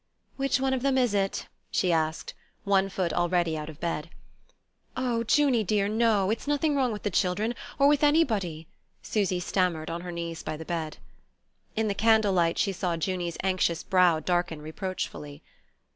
"Which 0.35 0.59
one 0.59 0.73
of 0.73 0.81
them 0.81 0.97
is 0.97 1.13
it?" 1.13 1.45
she 1.69 1.91
asked, 1.91 2.33
one 2.63 2.89
foot 2.89 3.13
already 3.13 3.55
out 3.55 3.69
of 3.69 3.79
bed. 3.79 4.09
"Oh, 4.97 5.23
Junie 5.31 5.63
dear, 5.63 5.87
no... 5.87 6.31
it's 6.31 6.47
nothing 6.47 6.75
wrong 6.75 6.91
with 6.91 7.03
the 7.03 7.11
children... 7.11 7.53
or 7.77 7.87
with 7.87 8.03
anybody," 8.03 8.65
Susy 9.03 9.39
stammered, 9.39 9.91
on 9.91 10.01
her 10.01 10.11
knees 10.11 10.41
by 10.41 10.57
the 10.57 10.65
bed. 10.65 10.97
In 11.75 11.87
the 11.87 11.93
candlelight, 11.93 12.57
she 12.57 12.71
saw 12.71 12.97
Junie's 12.99 13.37
anxious 13.43 13.83
brow 13.83 14.19
darken 14.19 14.59
reproachfully. 14.59 15.43